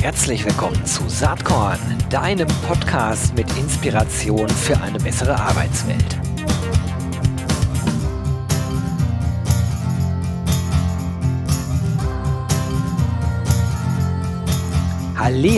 [0.00, 6.20] Herzlich willkommen zu Saatkorn, deinem Podcast mit Inspiration für eine bessere Arbeitswelt.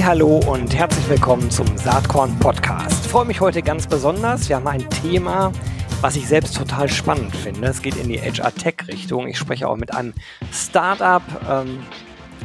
[0.05, 3.07] Hallo und herzlich willkommen zum Saatkorn Podcast.
[3.07, 4.49] Ich freue mich heute ganz besonders.
[4.49, 5.53] Wir haben ein Thema,
[6.03, 7.69] was ich selbst total spannend finde.
[7.69, 9.29] Es geht in die HR Tech Richtung.
[9.29, 10.15] Ich spreche auch mit einem
[10.53, 11.87] Startup ähm,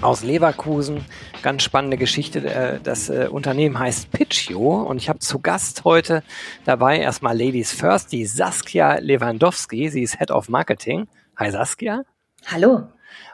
[0.01, 1.03] aus Leverkusen.
[1.41, 2.45] Ganz spannende Geschichte.
[2.47, 6.21] Äh, das äh, Unternehmen heißt Pitchio und ich habe zu Gast heute
[6.65, 9.89] dabei erstmal Ladies First, die Saskia Lewandowski.
[9.89, 11.07] Sie ist Head of Marketing.
[11.35, 12.03] Hi Saskia.
[12.45, 12.89] Hallo.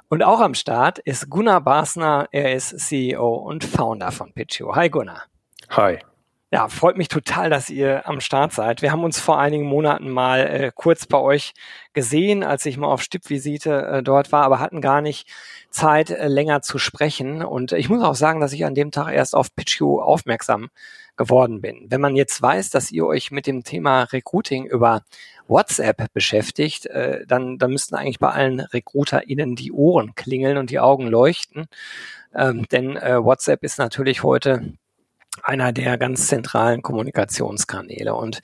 [0.08, 2.30] Und auch am Start ist Gunnar Basner.
[2.32, 4.74] Er ist CEO und Founder von Pitchio.
[4.74, 5.24] Hi Gunnar.
[5.72, 6.00] Hi.
[6.54, 8.84] Ja, freut mich total, dass ihr am Start seid.
[8.84, 11.56] Wir haben uns vor einigen Monaten mal äh, kurz bei euch
[11.94, 15.28] gesehen, als ich mal auf Stippvisite äh, dort war, aber hatten gar nicht
[15.72, 17.44] Zeit, äh, länger zu sprechen.
[17.44, 20.70] Und ich muss auch sagen, dass ich an dem Tag erst auf PitchU aufmerksam
[21.18, 21.88] geworden bin.
[21.90, 25.02] Wenn man jetzt weiß, dass ihr euch mit dem Thema Recruiting über
[25.48, 30.80] WhatsApp beschäftigt, äh, dann, dann müssten eigentlich bei allen RecruiterInnen die Ohren klingeln und die
[30.80, 31.66] Augen leuchten.
[32.36, 34.76] Ähm, denn äh, WhatsApp ist natürlich heute
[35.42, 38.14] einer der ganz zentralen Kommunikationskanäle.
[38.14, 38.42] Und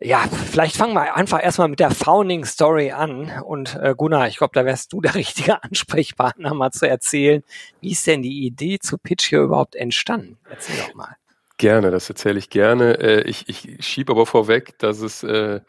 [0.00, 3.42] ja, vielleicht fangen wir einfach erstmal mit der Founding Story an.
[3.42, 7.42] Und äh, Gunnar, ich glaube, da wärst du der richtige Ansprechpartner, mal zu erzählen,
[7.80, 10.38] wie ist denn die Idee zu Pitch hier überhaupt entstanden?
[10.48, 11.16] Erzähl doch mal.
[11.56, 13.00] Gerne, das erzähle ich gerne.
[13.00, 15.60] Äh, ich ich schiebe aber vorweg, dass es äh,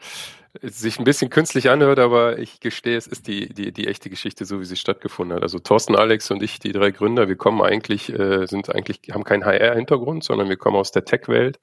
[0.62, 4.44] sich ein bisschen künstlich anhört, aber ich gestehe, es ist die, die, die echte Geschichte,
[4.44, 5.42] so wie sie stattgefunden hat.
[5.42, 9.24] Also Thorsten, Alex und ich, die drei Gründer, wir kommen eigentlich, äh, sind eigentlich, haben
[9.24, 11.60] keinen HR-Hintergrund, sondern wir kommen aus der Tech-Welt.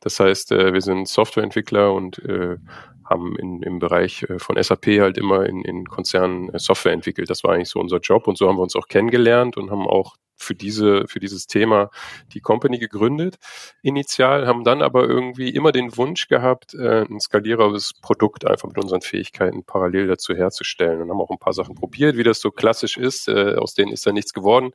[0.00, 2.58] Das heißt, äh, wir sind Softwareentwickler und äh,
[3.04, 7.30] haben in, im Bereich von SAP halt immer in, in Konzernen Software entwickelt.
[7.30, 9.86] Das war eigentlich so unser Job und so haben wir uns auch kennengelernt und haben
[9.86, 11.90] auch für diese, für dieses Thema
[12.32, 13.36] die Company gegründet.
[13.82, 18.78] Initial haben dann aber irgendwie immer den Wunsch gehabt, äh, ein skalierbares Produkt einfach mit
[18.78, 22.50] unseren Fähigkeiten parallel dazu herzustellen und haben auch ein paar Sachen probiert, wie das so
[22.50, 23.28] klassisch ist.
[23.28, 24.72] Aus denen ist da nichts geworden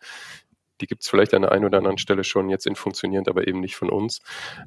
[0.82, 3.48] die gibt es vielleicht an der einen oder anderen Stelle schon jetzt in funktionierend, aber
[3.48, 4.22] eben nicht von uns.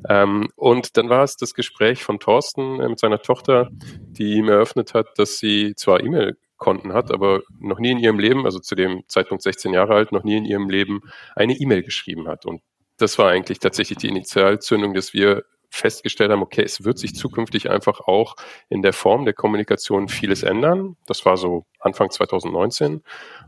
[0.09, 4.49] Ähm, und dann war es das Gespräch von Thorsten äh, mit seiner Tochter, die ihm
[4.49, 6.01] eröffnet hat, dass sie zwar
[6.55, 10.13] E-Mail-Konten hat, aber noch nie in ihrem Leben, also zu dem Zeitpunkt 16 Jahre alt,
[10.13, 11.01] noch nie in ihrem Leben
[11.35, 12.47] eine E-Mail geschrieben hat.
[12.47, 12.63] Und
[12.99, 17.69] das war eigentlich tatsächlich die Initialzündung, dass wir festgestellt haben, okay, es wird sich zukünftig
[17.69, 18.37] einfach auch
[18.69, 20.97] in der Form der Kommunikation vieles ändern.
[21.07, 23.03] Das war so Anfang 2019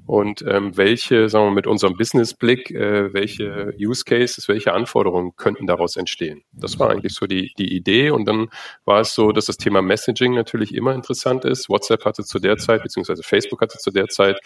[0.06, 5.66] und ähm, welche, sagen wir mit unserem Businessblick, äh, welche Use Cases, welche Anforderungen könnten
[5.66, 6.42] daraus entstehen.
[6.52, 8.48] Das war eigentlich so die, die Idee und dann
[8.84, 11.68] war es so, dass das Thema Messaging natürlich immer interessant ist.
[11.68, 14.38] WhatsApp hatte zu der Zeit, beziehungsweise Facebook hatte zu der Zeit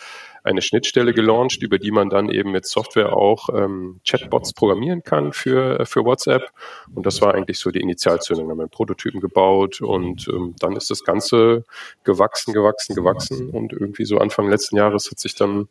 [0.45, 5.33] eine Schnittstelle gelauncht, über die man dann eben mit Software auch ähm, Chatbots programmieren kann
[5.33, 6.51] für, für WhatsApp
[6.95, 8.47] und das war eigentlich so die Initialzündung.
[8.47, 11.65] Wir haben einen Prototypen gebaut und ähm, dann ist das Ganze
[12.05, 15.69] gewachsen, gewachsen, gewachsen und irgendwie so Anfang letzten Jahres hat sich dann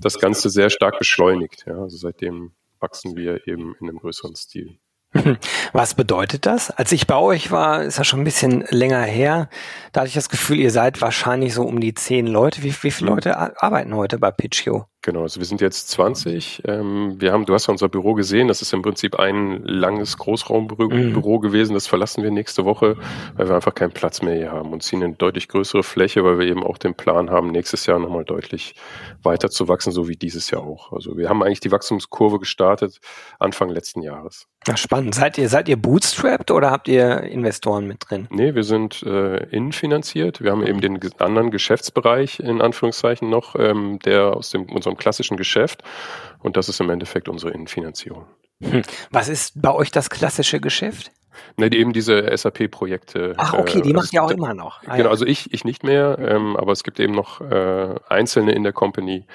[0.00, 1.64] das Ganze sehr stark beschleunigt.
[1.66, 4.78] Ja, also seitdem wachsen wir eben in einem größeren Stil.
[5.72, 6.70] Was bedeutet das?
[6.70, 9.48] Als ich bei euch war, ist ja schon ein bisschen länger her,
[9.92, 12.62] da hatte ich das Gefühl, ihr seid wahrscheinlich so um die zehn Leute.
[12.62, 14.86] Wie, wie viele Leute arbeiten heute bei Pitchio?
[15.02, 16.62] Genau, also wir sind jetzt 20.
[16.64, 20.16] Ähm, wir haben, du hast ja unser Büro gesehen, das ist im Prinzip ein langes
[20.16, 21.40] Großraumbüro mhm.
[21.40, 21.74] gewesen.
[21.74, 22.96] Das verlassen wir nächste Woche,
[23.34, 26.38] weil wir einfach keinen Platz mehr hier haben und ziehen eine deutlich größere Fläche, weil
[26.38, 28.76] wir eben auch den Plan haben, nächstes Jahr nochmal deutlich
[29.24, 30.92] weiter zu wachsen, so wie dieses Jahr auch.
[30.92, 33.00] Also wir haben eigentlich die Wachstumskurve gestartet
[33.40, 34.46] Anfang letzten Jahres.
[34.68, 35.16] Ja, spannend.
[35.16, 38.28] Seid ihr, seid ihr bootstrapped oder habt ihr Investoren mit drin?
[38.30, 40.40] Nee, wir sind äh, innenfinanziert.
[40.40, 45.36] Wir haben eben den anderen Geschäftsbereich in Anführungszeichen noch, ähm, der aus dem unserem klassischen
[45.36, 45.82] Geschäft.
[46.40, 48.26] Und das ist im Endeffekt unsere Innenfinanzierung.
[48.62, 48.82] Hm.
[49.10, 51.10] Was ist bei euch das klassische Geschäft?
[51.56, 53.34] Ne, die, eben diese SAP-Projekte.
[53.36, 54.82] Ach, okay, die äh, macht ihr auch immer noch.
[54.86, 55.10] Ah, genau, ja.
[55.10, 58.72] also ich, ich nicht mehr, ähm, aber es gibt eben noch äh, Einzelne in der
[58.72, 59.26] Company,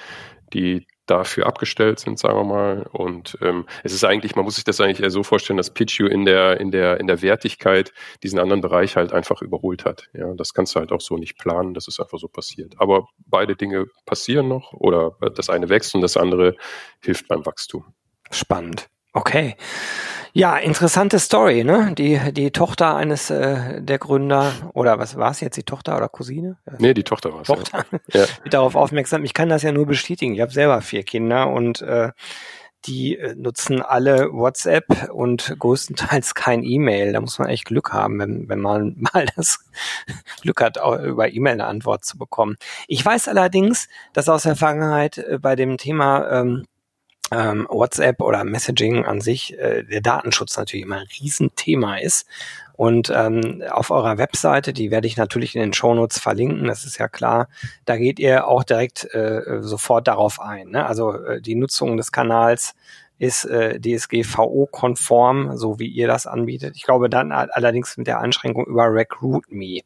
[0.52, 2.86] die dafür abgestellt sind, sagen wir mal.
[2.92, 6.06] Und ähm, es ist eigentlich, man muss sich das eigentlich eher so vorstellen, dass PitchU
[6.06, 10.08] in der, in der, in der Wertigkeit diesen anderen Bereich halt einfach überholt hat.
[10.12, 12.74] Ja, das kannst du halt auch so nicht planen, das ist einfach so passiert.
[12.78, 16.56] Aber beide Dinge passieren noch oder das eine wächst und das andere
[17.02, 17.84] hilft beim Wachstum.
[18.30, 18.88] Spannend.
[19.18, 19.56] Okay.
[20.32, 21.92] Ja, interessante Story, ne?
[21.98, 26.08] Die, die Tochter eines äh, der Gründer, oder was war es jetzt, die Tochter oder
[26.08, 26.58] Cousine?
[26.78, 27.48] Nee, die Tochter war es.
[27.48, 28.20] Tochter, ja.
[28.20, 28.26] ja.
[28.48, 29.24] darauf aufmerksam.
[29.24, 30.34] Ich kann das ja nur bestätigen.
[30.34, 32.12] Ich habe selber vier Kinder und äh,
[32.84, 37.12] die äh, nutzen alle WhatsApp und größtenteils kein E-Mail.
[37.12, 39.58] Da muss man echt Glück haben, wenn, wenn man mal das
[40.42, 42.56] Glück hat, über E-Mail eine Antwort zu bekommen.
[42.86, 46.64] Ich weiß allerdings, dass aus der Vergangenheit äh, bei dem Thema ähm,
[47.30, 52.26] ähm, WhatsApp oder Messaging an sich äh, der Datenschutz natürlich immer ein Riesenthema ist.
[52.78, 56.98] Und ähm, auf eurer Webseite, die werde ich natürlich in den Shownotes verlinken, das ist
[56.98, 57.48] ja klar,
[57.86, 60.68] da geht ihr auch direkt äh, sofort darauf ein.
[60.70, 60.86] Ne?
[60.86, 62.76] Also äh, die Nutzung des Kanals
[63.18, 66.76] ist äh, DSGVO-konform, so wie ihr das anbietet.
[66.76, 69.80] Ich glaube dann allerdings mit der Einschränkung über RecruitMe.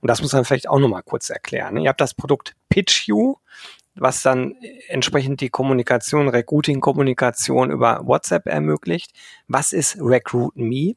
[0.00, 1.74] Und das muss man vielleicht auch nochmal kurz erklären.
[1.74, 1.84] Ne?
[1.84, 3.36] Ihr habt das Produkt PitchU,
[3.94, 4.54] was dann
[4.88, 9.12] entsprechend die Kommunikation, Recruiting-Kommunikation über WhatsApp ermöglicht.
[9.48, 10.96] Was ist RecruitMe?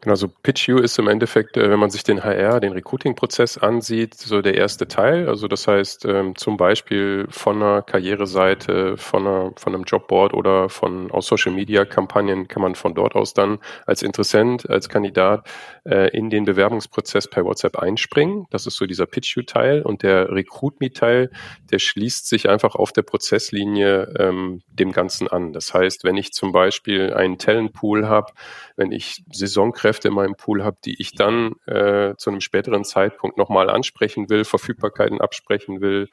[0.00, 4.14] Genau, so PitchU ist im Endeffekt, äh, wenn man sich den HR, den Recruiting-Prozess ansieht,
[4.14, 5.28] so der erste Teil.
[5.28, 10.68] Also das heißt ähm, zum Beispiel von einer Karriereseite, von, einer, von einem Jobboard oder
[10.68, 15.48] von aus Social-Media-Kampagnen kann man von dort aus dann als Interessent, als Kandidat
[15.84, 18.46] äh, in den Bewerbungsprozess per WhatsApp einspringen.
[18.50, 21.30] Das ist so dieser PitchU-Teil und der RecruitMe-Teil,
[21.70, 25.52] der schließt sich einfach auf der Prozesslinie ähm, dem Ganzen an.
[25.52, 28.32] Das heißt, wenn ich zum Beispiel einen Talentpool habe,
[28.76, 33.38] wenn ich Saisonkräfte in meinem Pool habe, die ich dann äh, zu einem späteren Zeitpunkt
[33.38, 36.08] nochmal ansprechen will, Verfügbarkeiten absprechen will,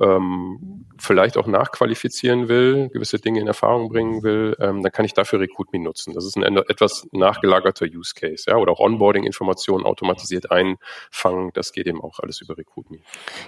[0.00, 5.14] ähm, vielleicht auch nachqualifizieren will, gewisse Dinge in Erfahrung bringen will, ähm, dann kann ich
[5.14, 6.14] dafür RecruitMe nutzen.
[6.14, 11.50] Das ist ein etwas nachgelagerter Use Case, ja, oder auch Onboarding-Informationen automatisiert einfangen.
[11.54, 12.98] Das geht eben auch alles über RecruitMe.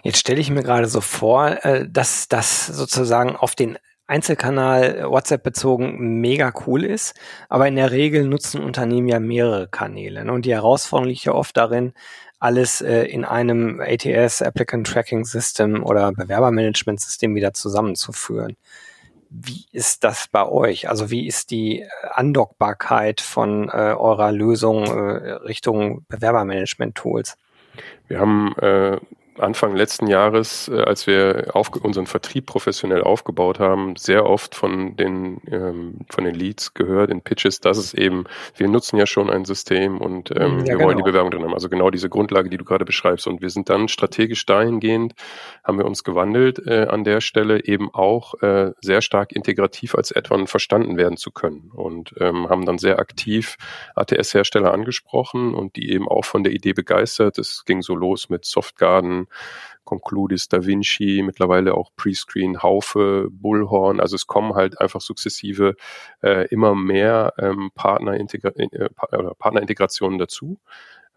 [0.05, 3.76] Jetzt stelle ich mir gerade so vor, äh, dass das sozusagen auf den
[4.06, 7.14] Einzelkanal äh, WhatsApp bezogen mega cool ist,
[7.49, 10.25] aber in der Regel nutzen Unternehmen ja mehrere Kanäle.
[10.25, 10.32] Ne?
[10.32, 11.93] Und die Herausforderung liegt ja oft darin,
[12.38, 18.56] alles äh, in einem ATS, Applicant Tracking System oder Bewerbermanagement System wieder zusammenzuführen.
[19.29, 20.88] Wie ist das bei euch?
[20.88, 27.37] Also wie ist die äh, Andockbarkeit von äh, eurer Lösung äh, Richtung Bewerbermanagement-Tools?
[28.08, 28.99] Wir haben äh,
[29.38, 34.97] Anfang letzten Jahres, äh, als wir auf, unseren Vertrieb professionell aufgebaut haben, sehr oft von
[34.97, 38.25] den, ähm, von den Leads gehört in Pitches, dass es eben,
[38.56, 40.85] wir nutzen ja schon ein System und ähm, ja, wir genau.
[40.87, 41.55] wollen die Bewerbung drin haben.
[41.55, 43.27] Also genau diese Grundlage, die du gerade beschreibst.
[43.27, 45.15] Und wir sind dann strategisch dahingehend,
[45.65, 50.15] haben wir uns gewandelt äh, an der Stelle, eben auch äh, sehr stark integrativ als
[50.15, 51.71] Add-on verstanden werden zu können.
[51.75, 53.56] Und ähm, haben dann sehr aktiv
[53.94, 57.39] ATS-Hersteller angesprochen und die eben auch von der Idee begeistert.
[57.39, 59.25] Es ging so los mit Softgarden,
[59.84, 64.00] Concludis, Da Vinci, mittlerweile auch Prescreen, Haufe, Bullhorn.
[64.00, 65.76] Also es kommen halt einfach sukzessive
[66.23, 68.88] äh, immer mehr ähm, Partnerintegra äh,
[69.38, 70.58] Partnerintegrationen dazu.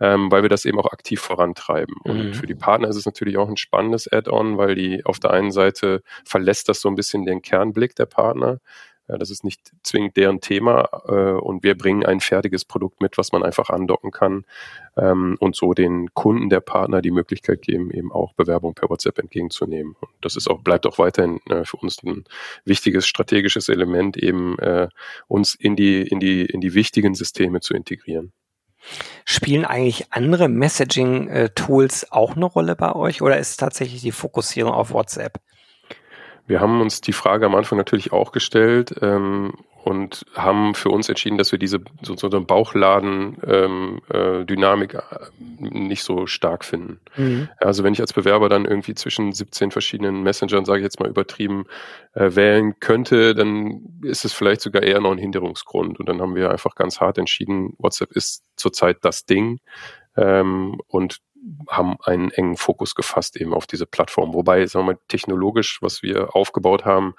[0.01, 1.93] Ähm, weil wir das eben auch aktiv vorantreiben.
[2.05, 2.33] Und mhm.
[2.33, 5.51] für die Partner ist es natürlich auch ein spannendes Add-on, weil die auf der einen
[5.51, 8.61] Seite verlässt das so ein bisschen den Kernblick der Partner.
[9.09, 13.17] Ja, das ist nicht zwingend deren Thema äh, und wir bringen ein fertiges Produkt mit,
[13.17, 14.45] was man einfach andocken kann
[14.97, 19.17] ähm, und so den Kunden der Partner die Möglichkeit geben, eben auch Bewerbung per WhatsApp
[19.17, 19.95] entgegenzunehmen.
[19.99, 22.23] Und das ist auch, bleibt auch weiterhin äh, für uns ein
[22.65, 24.89] wichtiges strategisches Element, eben äh,
[25.27, 28.31] uns in die, in die, in die wichtigen Systeme zu integrieren.
[29.25, 34.91] Spielen eigentlich andere Messaging-Tools auch eine Rolle bei euch oder ist tatsächlich die Fokussierung auf
[34.91, 35.39] WhatsApp?
[36.49, 39.53] Wir haben uns die Frage am Anfang natürlich auch gestellt ähm,
[39.83, 45.29] und haben für uns entschieden, dass wir diese sozusagen Bauchladen-Dynamik ähm, äh,
[45.59, 47.01] nicht so stark finden.
[47.17, 47.49] Mhm.
[47.59, 51.07] Also wenn ich als Bewerber dann irgendwie zwischen 17 verschiedenen Messengern, sage ich jetzt mal
[51.07, 51.65] übertrieben,
[52.13, 55.99] äh, wählen könnte, dann ist es vielleicht sogar eher noch ein Hinderungsgrund.
[55.99, 59.59] Und dann haben wir einfach ganz hart entschieden, WhatsApp ist zurzeit das Ding.
[60.17, 61.19] Ähm, und
[61.69, 64.33] haben einen engen Fokus gefasst eben auf diese Plattform.
[64.33, 67.15] Wobei, sagen wir mal, technologisch, was wir aufgebaut haben,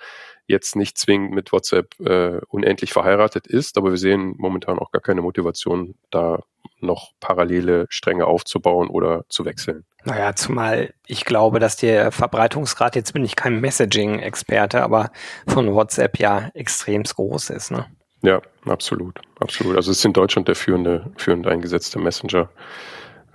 [0.47, 5.00] jetzt nicht zwingend mit WhatsApp äh, unendlich verheiratet ist, aber wir sehen momentan auch gar
[5.00, 6.41] keine Motivation, da
[6.81, 9.85] noch parallele Stränge aufzubauen oder zu wechseln.
[10.05, 15.11] Naja, zumal ich glaube, dass der Verbreitungsgrad, jetzt bin ich kein Messaging-Experte, aber
[15.47, 17.71] von WhatsApp ja extrem groß ist.
[17.71, 17.87] Ne?
[18.23, 19.77] Ja, absolut, absolut.
[19.77, 22.49] Also es ist in Deutschland der führende, führend eingesetzte Messenger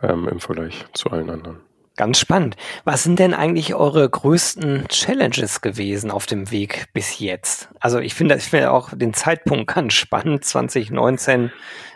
[0.02, 1.60] ähm, im Vergleich zu allen anderen.
[1.98, 2.58] Ganz spannend.
[2.84, 7.70] Was sind denn eigentlich eure größten Challenges gewesen auf dem Weg bis jetzt?
[7.80, 10.44] Also ich finde, ich finde auch den Zeitpunkt ganz spannend.
[10.44, 11.54] 2019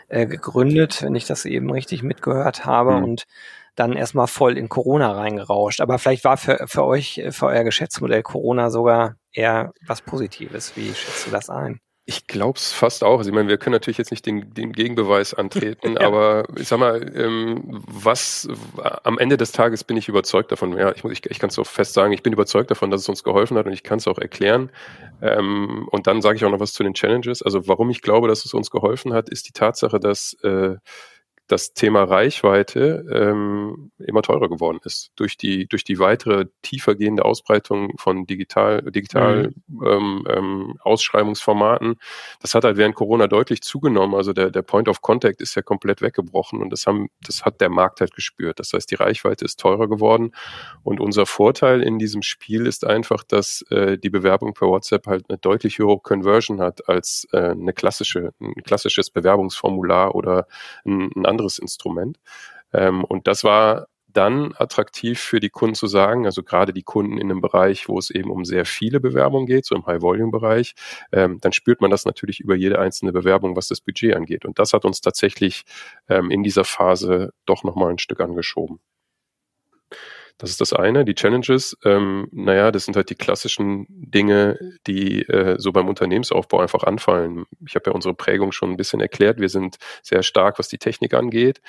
[0.08, 3.04] äh, gegründet, wenn ich das eben richtig mitgehört habe mhm.
[3.04, 3.24] und
[3.76, 5.82] dann erstmal voll in Corona reingerauscht.
[5.82, 10.78] Aber vielleicht war für, für euch, für euer Geschäftsmodell Corona sogar eher was Positives.
[10.78, 11.80] Wie schätzt du das ein?
[12.10, 13.20] Ich glaube es fast auch.
[13.20, 16.08] Also ich meine, wir können natürlich jetzt nicht den, den Gegenbeweis antreten, ja.
[16.08, 18.48] aber ich sag mal, ähm, was
[19.04, 20.76] am Ende des Tages bin ich überzeugt davon.
[20.76, 23.10] Ja, ich, ich, ich kann es auch fest sagen, ich bin überzeugt davon, dass es
[23.10, 24.72] uns geholfen hat und ich kann es auch erklären.
[25.22, 27.44] Ähm, und dann sage ich auch noch was zu den Challenges.
[27.44, 30.78] Also warum ich glaube, dass es uns geholfen hat, ist die Tatsache, dass äh,
[31.50, 37.98] das Thema Reichweite ähm, immer teurer geworden ist durch die durch die weitere tiefergehende Ausbreitung
[37.98, 39.86] von digital digital mhm.
[39.86, 41.96] ähm, ähm, Ausschreibungsformaten.
[42.40, 44.14] Das hat halt während Corona deutlich zugenommen.
[44.14, 47.60] Also der der Point of Contact ist ja komplett weggebrochen und das haben das hat
[47.62, 48.60] der Markt halt gespürt.
[48.60, 50.32] Das heißt, die Reichweite ist teurer geworden
[50.84, 55.26] und unser Vorteil in diesem Spiel ist einfach, dass äh, die Bewerbung per WhatsApp halt
[55.30, 60.46] eine deutlich höhere Conversion hat als äh, eine klassische ein klassisches Bewerbungsformular oder
[60.86, 62.20] ein, ein anderes Instrument.
[62.74, 67.18] Ähm, und das war dann attraktiv für die Kunden zu sagen, also gerade die Kunden
[67.18, 70.74] in einem Bereich, wo es eben um sehr viele Bewerbungen geht, so im High-Volume-Bereich,
[71.12, 74.46] ähm, dann spürt man das natürlich über jede einzelne Bewerbung, was das Budget angeht.
[74.46, 75.64] Und das hat uns tatsächlich
[76.10, 78.80] ähm, in dieser Phase doch nochmal ein Stück angeschoben.
[80.40, 81.04] Das ist das eine.
[81.04, 86.62] Die Challenges, ähm, naja, das sind halt die klassischen Dinge, die äh, so beim Unternehmensaufbau
[86.62, 87.44] einfach anfallen.
[87.68, 89.40] Ich habe ja unsere Prägung schon ein bisschen erklärt.
[89.42, 91.62] Wir sind sehr stark, was die Technik angeht.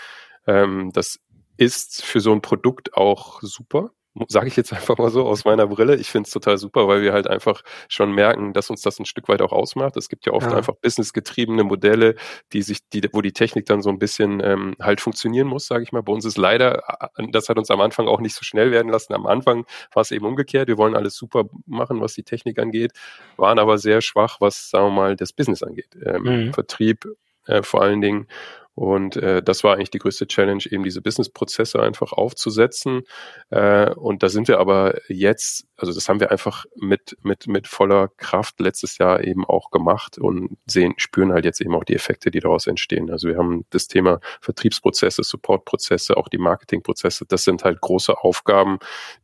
[0.46, 1.18] Ähm, das
[1.56, 3.90] ist für so ein Produkt auch super
[4.28, 5.96] sage ich jetzt einfach mal so aus meiner Brille.
[5.96, 9.04] Ich finde es total super, weil wir halt einfach schon merken, dass uns das ein
[9.04, 9.96] Stück weit auch ausmacht.
[9.96, 10.56] Es gibt ja oft ja.
[10.56, 12.16] einfach businessgetriebene Modelle,
[12.52, 15.82] die sich, die, wo die Technik dann so ein bisschen ähm, halt funktionieren muss, sage
[15.82, 16.02] ich mal.
[16.02, 16.82] Bei uns ist leider,
[17.16, 19.14] äh, das hat uns am Anfang auch nicht so schnell werden lassen.
[19.14, 20.68] Am Anfang war es eben umgekehrt.
[20.68, 22.92] Wir wollen alles super machen, was die Technik angeht,
[23.36, 25.96] waren aber sehr schwach, was, sagen wir mal, das Business angeht.
[26.04, 26.52] Ähm, mhm.
[26.52, 27.06] Vertrieb
[27.46, 28.26] äh, vor allen Dingen.
[28.74, 33.02] Und äh, das war eigentlich die größte Challenge, eben diese Business-Prozesse einfach aufzusetzen.
[33.50, 37.66] Äh, und da sind wir aber jetzt, also das haben wir einfach mit, mit, mit
[37.66, 41.94] voller Kraft letztes Jahr eben auch gemacht und sehen, spüren halt jetzt eben auch die
[41.94, 43.10] Effekte, die daraus entstehen.
[43.10, 47.26] Also wir haben das Thema Vertriebsprozesse, Supportprozesse, auch die Marketingprozesse.
[47.26, 48.78] Das sind halt große Aufgaben,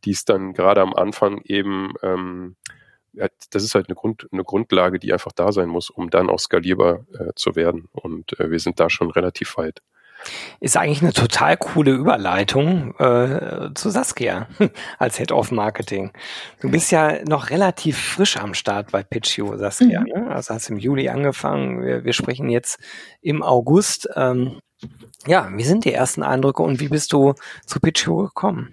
[0.04, 2.56] die es dann gerade am Anfang eben ähm,
[3.50, 6.38] das ist halt eine, Grund, eine Grundlage, die einfach da sein muss, um dann auch
[6.38, 7.88] skalierbar äh, zu werden.
[7.92, 9.82] Und äh, wir sind da schon relativ weit.
[10.60, 14.48] Ist eigentlich eine total coole Überleitung äh, zu Saskia
[14.98, 16.12] als Head of Marketing.
[16.60, 20.00] Du bist ja noch relativ frisch am Start bei Pitchio, Saskia.
[20.00, 20.06] Mhm.
[20.06, 20.30] Ne?
[20.30, 21.82] Also hast im Juli angefangen.
[21.82, 22.78] Wir, wir sprechen jetzt
[23.20, 24.08] im August.
[24.16, 24.60] Ähm,
[25.26, 28.72] ja, wie sind die ersten Eindrücke und wie bist du zu Pitchio gekommen?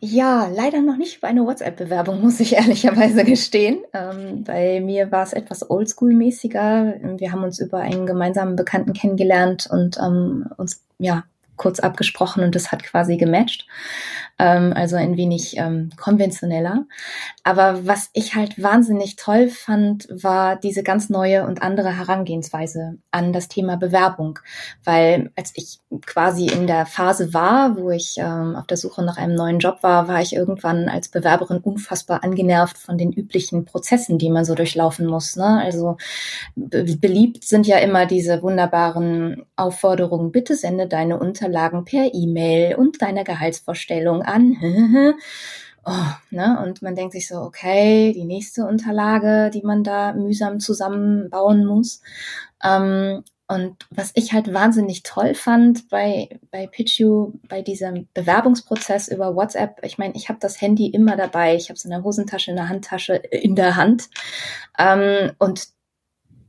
[0.00, 3.78] Ja, leider noch nicht bei einer WhatsApp-Bewerbung, muss ich ehrlicherweise gestehen.
[3.92, 7.18] Ähm, bei mir war es etwas oldschool-mäßiger.
[7.18, 11.24] Wir haben uns über einen gemeinsamen Bekannten kennengelernt und ähm, uns ja
[11.58, 13.66] kurz abgesprochen und das hat quasi gematcht
[14.38, 16.86] ähm, also ein wenig ähm, konventioneller.
[17.42, 23.32] Aber was ich halt wahnsinnig toll fand, war diese ganz neue und andere Herangehensweise an
[23.32, 24.38] das Thema Bewerbung.
[24.84, 29.16] Weil als ich quasi in der Phase war, wo ich ähm, auf der Suche nach
[29.16, 34.18] einem neuen Job war, war ich irgendwann als Bewerberin unfassbar angenervt von den üblichen Prozessen,
[34.18, 35.36] die man so durchlaufen muss.
[35.36, 35.60] Ne?
[35.62, 35.96] Also
[36.54, 41.47] be beliebt sind ja immer diese wunderbaren Aufforderungen, bitte sende deine Unterlagen
[41.84, 44.56] per E-Mail und deine Gehaltsvorstellung an.
[45.84, 45.92] oh,
[46.30, 46.62] ne?
[46.64, 52.02] Und man denkt sich so, okay, die nächste Unterlage, die man da mühsam zusammenbauen muss.
[52.62, 59.34] Ähm, und was ich halt wahnsinnig toll fand bei, bei PitchU, bei diesem Bewerbungsprozess über
[59.34, 62.50] WhatsApp, ich meine, ich habe das Handy immer dabei, ich habe es in der Hosentasche,
[62.50, 64.10] in der Handtasche, in der Hand.
[64.78, 65.68] Ähm, und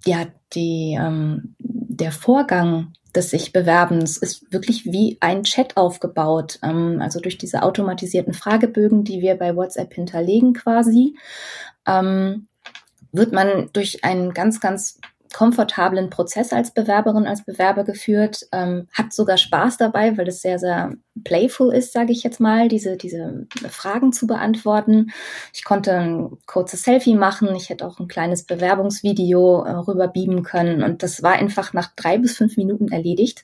[0.05, 6.59] ja, die, ähm, der Vorgang des sich Bewerbens ist wirklich wie ein Chat aufgebaut.
[6.63, 11.15] Ähm, also durch diese automatisierten Fragebögen, die wir bei WhatsApp hinterlegen quasi,
[11.87, 12.47] ähm,
[13.11, 14.99] wird man durch einen ganz, ganz
[15.33, 20.59] komfortablen Prozess als Bewerberin, als Bewerber geführt, ähm, hat sogar Spaß dabei, weil es sehr,
[20.59, 20.93] sehr
[21.23, 25.11] playful ist, sage ich jetzt mal, diese, diese Fragen zu beantworten.
[25.53, 30.43] Ich konnte ein kurzes Selfie machen, ich hätte auch ein kleines Bewerbungsvideo äh, rüber beamen
[30.43, 33.43] können und das war einfach nach drei bis fünf Minuten erledigt.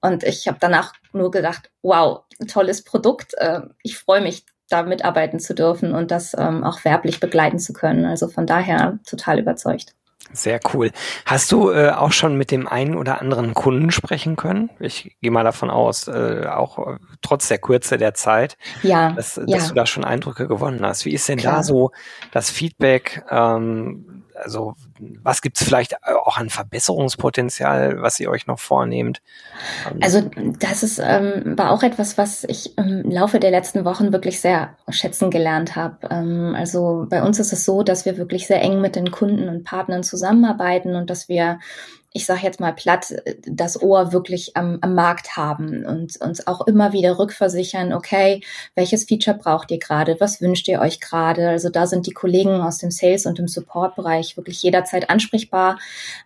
[0.00, 3.34] Und ich habe danach nur gedacht, wow, tolles Produkt.
[3.34, 7.72] Äh, ich freue mich, da mitarbeiten zu dürfen und das ähm, auch werblich begleiten zu
[7.72, 8.04] können.
[8.04, 9.94] Also von daher total überzeugt.
[10.32, 10.92] Sehr cool.
[11.26, 14.70] Hast du äh, auch schon mit dem einen oder anderen Kunden sprechen können?
[14.78, 19.36] Ich gehe mal davon aus, äh, auch äh, trotz der Kürze der Zeit, ja, dass,
[19.36, 19.56] ja.
[19.56, 21.04] dass du da schon Eindrücke gewonnen hast.
[21.04, 21.56] Wie ist denn Klar.
[21.56, 21.90] da so
[22.30, 23.24] das Feedback?
[23.30, 24.74] Ähm, also
[25.22, 29.20] was gibt's vielleicht auch an Verbesserungspotenzial, was ihr euch noch vornehmt?
[29.90, 34.12] Ähm, Also das ist ähm, war auch etwas, was ich im Laufe der letzten Wochen
[34.12, 36.08] wirklich sehr schätzen gelernt habe.
[36.10, 39.48] Ähm, also bei uns ist es so, dass wir wirklich sehr eng mit den Kunden
[39.48, 41.58] und Partnern zusammenarbeiten und dass wir
[42.12, 43.14] ich sage jetzt mal platt,
[43.46, 48.42] das Ohr wirklich am, am Markt haben und uns auch immer wieder rückversichern, okay,
[48.74, 51.48] welches Feature braucht ihr gerade, was wünscht ihr euch gerade?
[51.48, 55.78] Also da sind die Kollegen aus dem Sales und dem Support-Bereich wirklich jederzeit ansprechbar.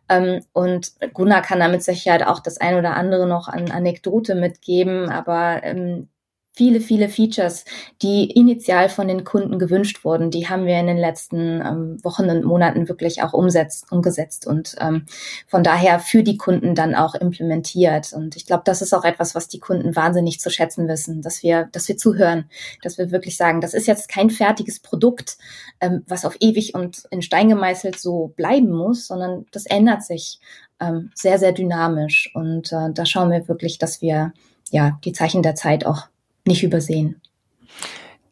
[0.09, 4.35] Ähm, und Gunnar kann da mit Sicherheit auch das ein oder andere noch an Anekdote
[4.35, 6.09] mitgeben, aber ähm,
[6.55, 7.65] viele, viele Features,
[8.01, 12.31] die initial von den Kunden gewünscht wurden, die haben wir in den letzten ähm, Wochen
[12.31, 15.07] und Monaten wirklich auch umsetzt, umgesetzt und ähm,
[15.49, 18.13] von daher für die Kunden dann auch implementiert.
[18.13, 21.43] Und ich glaube, das ist auch etwas, was die Kunden wahnsinnig zu schätzen wissen, dass
[21.43, 22.45] wir, dass wir zuhören,
[22.83, 25.37] dass wir wirklich sagen, das ist jetzt kein fertiges Produkt,
[25.81, 30.39] ähm, was auf ewig und in Stein gemeißelt so bleiben muss, sondern das ändert sich
[30.81, 32.31] ähm, sehr, sehr dynamisch.
[32.35, 34.33] Und äh, da schauen wir wirklich, dass wir
[34.71, 36.09] ja die Zeichen der Zeit auch
[36.47, 37.21] nicht übersehen.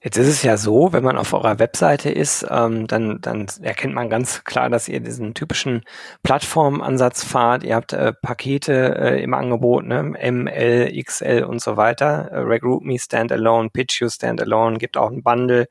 [0.04, 3.94] Jetzt ist es ja so, wenn man auf eurer Webseite ist, ähm, dann, dann erkennt
[3.94, 5.82] man ganz klar, dass ihr diesen typischen
[6.24, 7.62] Plattformansatz fahrt.
[7.62, 10.02] Ihr habt äh, Pakete äh, im Angebot, ne?
[10.02, 12.30] ML, XL und so weiter.
[12.32, 15.68] Äh, Regroup Me Standalone, Pitch You Standalone, gibt auch ein Bundle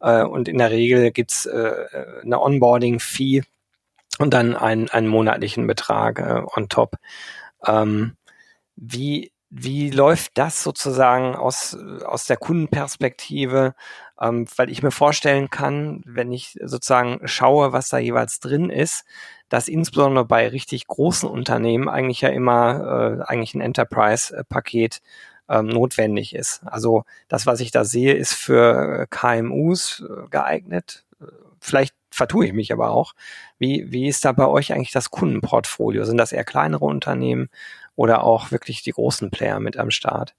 [0.00, 1.72] äh, und in der Regel gibt's äh,
[2.22, 3.42] eine Onboarding-Fee
[4.20, 6.94] und dann einen, einen monatlichen Betrag äh, on top.
[7.66, 8.12] Ähm,
[8.76, 13.74] wie wie läuft das sozusagen aus, aus der Kundenperspektive?
[14.20, 19.04] Ähm, weil ich mir vorstellen kann, wenn ich sozusagen schaue, was da jeweils drin ist,
[19.48, 25.00] dass insbesondere bei richtig großen Unternehmen eigentlich ja immer äh, eigentlich ein Enterprise-Paket
[25.48, 26.62] ähm, notwendig ist.
[26.66, 31.04] Also das, was ich da sehe, ist für KMUs äh, geeignet.
[31.60, 33.14] Vielleicht vertue ich mich aber auch.
[33.58, 36.04] Wie, wie ist da bei euch eigentlich das Kundenportfolio?
[36.04, 37.48] Sind das eher kleinere Unternehmen
[37.96, 40.34] oder auch wirklich die großen Player mit am Start?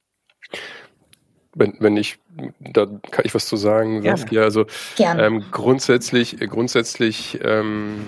[1.54, 2.20] Wenn, wenn ich,
[2.60, 4.44] da kann ich was zu sagen, Saskia.
[4.44, 4.66] Also
[5.00, 8.06] ähm, grundsätzlich, grundsätzlich ähm,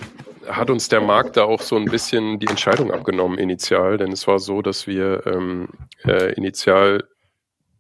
[0.47, 4.27] hat uns der Markt da auch so ein bisschen die Entscheidung abgenommen initial, denn es
[4.27, 5.69] war so, dass wir ähm,
[6.05, 7.05] äh, initial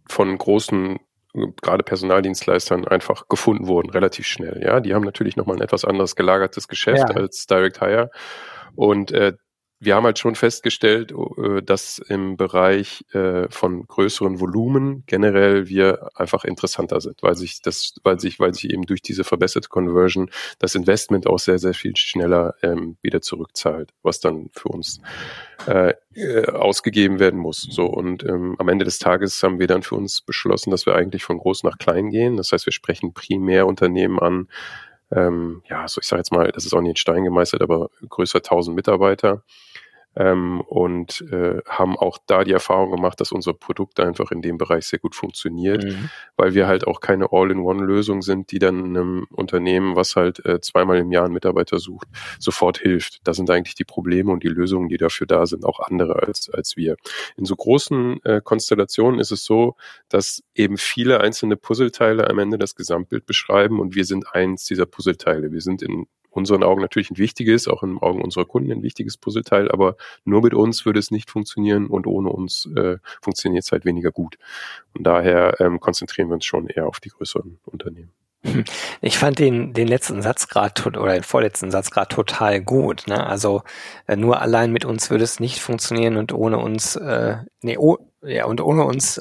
[0.07, 0.99] von großen
[1.61, 4.61] gerade Personaldienstleistern einfach gefunden wurden, relativ schnell.
[4.63, 7.15] Ja, die haben natürlich nochmal ein etwas anderes gelagertes Geschäft ja.
[7.15, 8.09] als Direct Hire.
[8.75, 9.33] Und äh,
[9.79, 16.09] wir haben halt schon festgestellt, äh, dass im Bereich äh, von größeren Volumen generell wir
[16.15, 20.31] einfach interessanter sind, weil sich das, weil sich, weil sich eben durch diese verbesserte Conversion
[20.57, 24.99] das Investment auch sehr, sehr viel schneller ähm, wieder zurückzahlt, was dann für uns
[25.67, 25.93] äh,
[26.51, 27.61] ausgegeben werden muss.
[27.69, 30.95] So und ähm, am Ende des Tages haben wir dann für uns beschlossen, dass wir
[30.95, 32.37] eigentlich von groß nach klein gehen.
[32.37, 34.47] Das heißt, wir sprechen primär Unternehmen an,
[35.11, 37.89] ähm, ja, so ich sage jetzt mal, das ist auch nicht in Stein gemeißelt, aber
[38.07, 39.43] größer 1000 Mitarbeiter
[40.15, 44.57] ähm, und äh, haben auch da die Erfahrung gemacht, dass unser Produkt einfach in dem
[44.57, 46.09] Bereich sehr gut funktioniert, mhm.
[46.35, 50.97] weil wir halt auch keine All-in-One-Lösung sind, die dann einem Unternehmen, was halt äh, zweimal
[50.97, 52.07] im Jahr einen Mitarbeiter sucht,
[52.39, 53.19] sofort hilft.
[53.23, 56.49] Da sind eigentlich die Probleme und die Lösungen, die dafür da sind, auch andere als,
[56.49, 56.95] als wir.
[57.35, 59.75] In so großen äh, Konstellationen ist es so,
[60.09, 64.85] dass eben viele einzelne Puzzleteile am Ende das Gesamtbild beschreiben und wir sind eins dieser
[64.85, 65.51] Puzzleteile.
[65.51, 69.17] Wir sind in unseren Augen natürlich ein wichtiges, auch in Augen unserer Kunden ein wichtiges
[69.17, 73.71] Puzzleteil, aber nur mit uns würde es nicht funktionieren und ohne uns äh, funktioniert es
[73.71, 74.37] halt weniger gut.
[74.93, 78.11] Und daher ähm, konzentrieren wir uns schon eher auf die größeren Unternehmen.
[79.01, 83.07] Ich fand den, den letzten Satz gerade oder den vorletzten Satz gerade total gut.
[83.07, 83.25] Ne?
[83.25, 83.63] Also
[84.07, 87.97] äh, nur allein mit uns würde es nicht funktionieren und ohne uns, äh, nee, oh,
[88.21, 89.19] ja, und ohne uns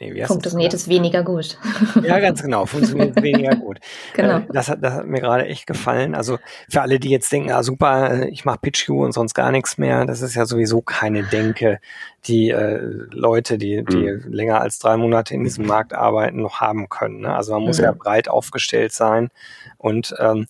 [0.00, 1.58] äh, Nee, funktioniert es weniger gut.
[2.02, 3.78] Ja, ganz genau, funktioniert weniger gut.
[4.14, 4.38] genau.
[4.38, 6.14] Äh, das, hat, das hat mir gerade echt gefallen.
[6.14, 9.78] Also für alle, die jetzt denken, ah super, ich mache PitchU und sonst gar nichts
[9.78, 11.80] mehr, das ist ja sowieso keine Denke,
[12.26, 14.32] die äh, Leute, die, die mhm.
[14.32, 17.20] länger als drei Monate in diesem Markt arbeiten, noch haben können.
[17.20, 17.34] Ne?
[17.34, 17.84] Also man muss mhm.
[17.84, 19.30] ja breit aufgestellt sein
[19.78, 20.46] und ähm,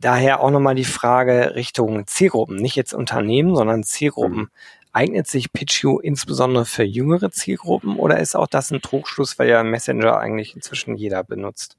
[0.00, 4.38] daher auch nochmal die Frage Richtung Zielgruppen, nicht jetzt Unternehmen, sondern Zielgruppen.
[4.38, 4.50] Mhm.
[4.94, 9.62] Eignet sich PitchU insbesondere für jüngere Zielgruppen oder ist auch das ein Trugschluss, weil ja
[9.64, 11.76] Messenger eigentlich inzwischen jeder benutzt?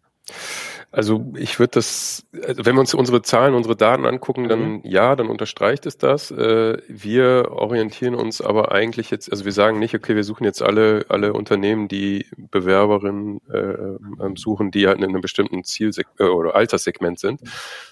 [0.96, 4.82] Also ich würde das, also wenn wir uns unsere Zahlen, unsere Daten angucken, dann mhm.
[4.86, 6.32] ja, dann unterstreicht es das.
[6.32, 10.62] Äh, wir orientieren uns aber eigentlich jetzt, also wir sagen nicht, okay, wir suchen jetzt
[10.62, 16.56] alle, alle Unternehmen, die Bewerberinnen äh, suchen, die halt in einem bestimmten Ziel äh, oder
[16.56, 17.42] Alterssegment sind,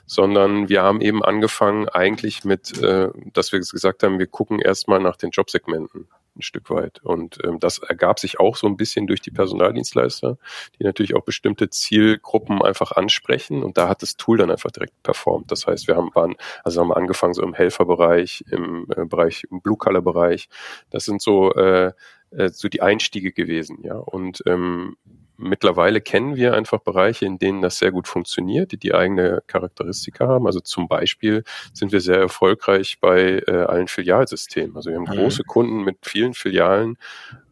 [0.06, 5.02] sondern wir haben eben angefangen eigentlich mit, äh, dass wir gesagt haben, wir gucken erstmal
[5.02, 7.02] nach den Jobsegmenten ein Stück weit.
[7.04, 10.38] Und ähm, das ergab sich auch so ein bisschen durch die Personaldienstleister,
[10.80, 13.64] die natürlich auch bestimmte Zielgruppen einfach ansprechen.
[13.64, 15.52] Und da hat das Tool dann einfach direkt performt.
[15.52, 19.46] Das heißt, wir haben, waren, also haben wir angefangen so im Helferbereich, im äh, Bereich,
[19.50, 20.50] im Blue-Color-Bereich.
[20.90, 21.92] Das sind so, äh,
[22.32, 23.96] äh, so die Einstiege gewesen, ja.
[23.96, 24.98] Und ähm,
[25.44, 30.28] mittlerweile kennen wir einfach Bereiche, in denen das sehr gut funktioniert, die die eigene Charakteristika
[30.28, 30.48] haben.
[30.48, 34.76] Also zum Beispiel sind wir sehr erfolgreich bei äh, allen Filialsystemen.
[34.76, 35.22] Also wir haben mhm.
[35.22, 36.98] große Kunden mit vielen Filialen,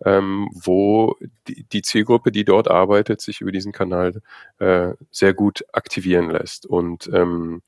[0.06, 4.22] ähm, wo die, die, Zielgruppe, die dort arbeitet, sich über diesen Kanal
[4.60, 6.66] äh, sehr gut aktivieren lässt.
[6.66, 7.62] Und ähm,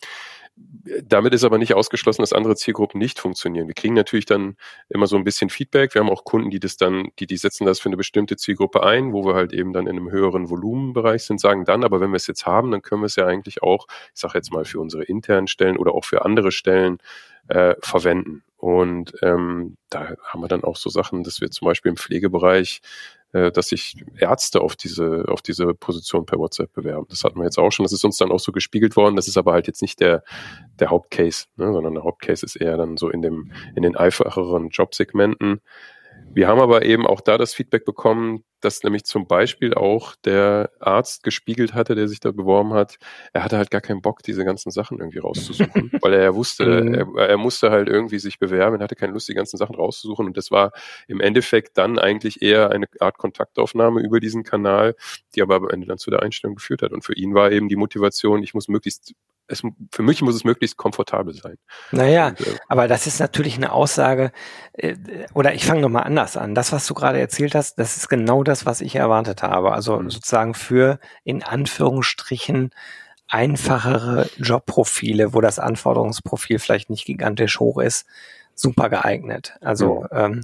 [0.55, 3.67] damit ist aber nicht ausgeschlossen, dass andere Zielgruppen nicht funktionieren.
[3.67, 4.55] Wir kriegen natürlich dann
[4.89, 5.93] immer so ein bisschen Feedback.
[5.93, 8.83] Wir haben auch Kunden, die das dann, die, die setzen das für eine bestimmte Zielgruppe
[8.83, 12.11] ein, wo wir halt eben dann in einem höheren Volumenbereich sind, sagen dann, aber wenn
[12.11, 14.65] wir es jetzt haben, dann können wir es ja eigentlich auch, ich sage jetzt mal,
[14.65, 16.99] für unsere internen Stellen oder auch für andere Stellen
[17.47, 18.43] äh, verwenden.
[18.63, 22.79] Und ähm, da haben wir dann auch so Sachen, dass wir zum Beispiel im Pflegebereich
[23.33, 27.05] äh, dass sich Ärzte auf diese, auf diese Position per WhatsApp bewerben.
[27.09, 27.83] Das hatten wir jetzt auch schon.
[27.83, 29.17] Das ist uns dann auch so gespiegelt worden.
[29.17, 30.23] Das ist aber halt jetzt nicht der,
[30.79, 34.69] der Hauptcase, ne, sondern der Hauptcase ist eher dann so in dem, in den einfacheren
[34.69, 35.59] Jobsegmenten.
[36.33, 40.71] Wir haben aber eben auch da das Feedback bekommen, dass nämlich zum Beispiel auch der
[40.79, 42.97] Arzt gespiegelt hatte, der sich da beworben hat,
[43.33, 46.81] er hatte halt gar keinen Bock, diese ganzen Sachen irgendwie rauszusuchen, weil er ja wusste,
[46.83, 47.17] mhm.
[47.17, 50.25] er, er, musste halt irgendwie sich bewerben, er hatte keine Lust, die ganzen Sachen rauszusuchen
[50.25, 50.71] und das war
[51.07, 54.95] im Endeffekt dann eigentlich eher eine Art Kontaktaufnahme über diesen Kanal,
[55.35, 57.67] die aber am Ende dann zu der Einstellung geführt hat und für ihn war eben
[57.67, 59.13] die Motivation, ich muss möglichst
[59.47, 61.57] es, für mich muss es möglichst komfortabel sein.
[61.91, 64.31] Naja, und, äh, aber das ist natürlich eine Aussage,
[64.73, 64.95] äh,
[65.33, 66.55] oder ich fange nochmal anders an.
[66.55, 69.73] Das, was du gerade erzählt hast, das ist genau das, was ich erwartet habe.
[69.73, 70.09] Also mhm.
[70.09, 72.71] sozusagen für in Anführungsstrichen
[73.27, 78.05] einfachere Jobprofile, wo das Anforderungsprofil vielleicht nicht gigantisch hoch ist,
[78.55, 79.57] super geeignet.
[79.61, 80.17] Also mhm.
[80.17, 80.43] ähm,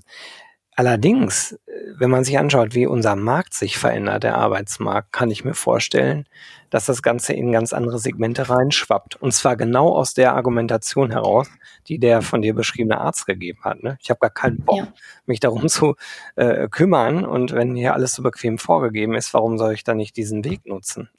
[0.80, 1.60] Allerdings,
[1.98, 6.26] wenn man sich anschaut, wie unser Markt sich verändert, der Arbeitsmarkt, kann ich mir vorstellen,
[6.70, 9.22] dass das Ganze in ganz andere Segmente reinschwappt.
[9.22, 11.50] Und zwar genau aus der Argumentation heraus,
[11.90, 13.84] die der von dir beschriebene Arzt gegeben hat.
[13.84, 13.98] Ne?
[14.02, 14.94] Ich habe gar keinen Bock, ja.
[15.26, 15.96] mich darum zu
[16.38, 17.26] äh, kümmern.
[17.26, 20.66] Und wenn hier alles so bequem vorgegeben ist, warum soll ich dann nicht diesen Weg
[20.66, 21.10] nutzen?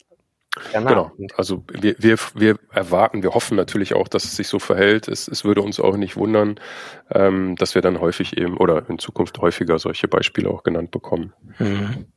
[0.73, 1.11] Genau.
[1.37, 5.07] Also wir, wir, wir erwarten, wir hoffen natürlich auch, dass es sich so verhält.
[5.07, 6.59] Es, es würde uns auch nicht wundern,
[7.09, 11.33] ähm, dass wir dann häufig eben oder in Zukunft häufiger solche Beispiele auch genannt bekommen.
[11.57, 12.07] Mhm.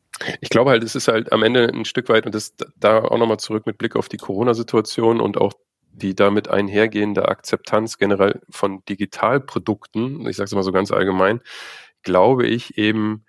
[0.40, 3.18] Ich glaube halt, es ist halt am Ende ein Stück weit, und das da auch
[3.18, 5.52] nochmal zurück mit Blick auf die Corona-Situation und auch
[5.92, 11.40] die damit einhergehende Akzeptanz generell von Digitalprodukten, ich sage es mal so ganz allgemein,
[12.02, 13.24] glaube ich eben,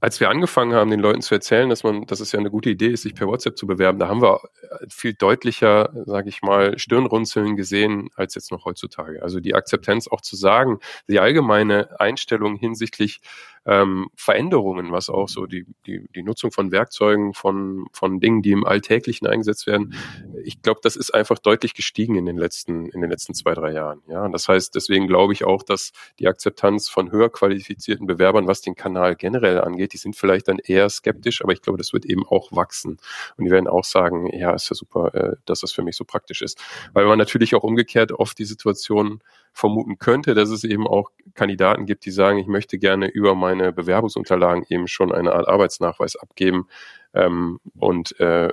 [0.00, 2.70] als wir angefangen haben, den Leuten zu erzählen, dass man, dass es ja eine gute
[2.70, 6.42] Idee ist, sich per WhatsApp zu bewerben, da haben wir äh, viel deutlicher, sage ich
[6.42, 9.22] mal, Stirnrunzeln gesehen als jetzt noch heutzutage.
[9.22, 13.20] Also die Akzeptanz auch zu sagen, die allgemeine Einstellung hinsichtlich
[13.68, 18.52] ähm, Veränderungen, was auch so die, die, die Nutzung von Werkzeugen, von, von Dingen, die
[18.52, 19.94] im Alltäglichen eingesetzt werden,
[20.42, 23.72] ich glaube, das ist einfach deutlich gestiegen in den letzten, in den letzten zwei, drei
[23.72, 24.00] Jahren.
[24.08, 28.46] Ja, und das heißt, deswegen glaube ich auch, dass die Akzeptanz von höher qualifizierten Bewerbern,
[28.46, 31.92] was den Kanal generell angeht, die sind vielleicht dann eher skeptisch, aber ich glaube, das
[31.92, 32.96] wird eben auch wachsen.
[33.36, 36.04] Und die werden auch sagen, ja, ist ja super, äh, dass das für mich so
[36.04, 36.58] praktisch ist.
[36.94, 39.20] Weil man natürlich auch umgekehrt oft die Situation
[39.52, 43.72] vermuten könnte, dass es eben auch Kandidaten gibt, die sagen, ich möchte gerne über meine
[43.72, 46.66] Bewerbungsunterlagen eben schon eine Art Arbeitsnachweis abgeben
[47.14, 48.52] ähm, und äh,